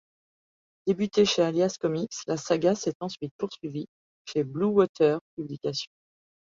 Débutée 0.87 1.25
chez 1.25 1.43
Alias 1.43 1.75
Comics, 1.79 2.15
la 2.25 2.35
saga 2.35 2.73
s’est 2.73 2.95
ensuite 3.01 3.35
poursuivie 3.37 3.85
chez 4.25 4.43
Bluewater 4.43 5.19
Publications. 5.35 5.93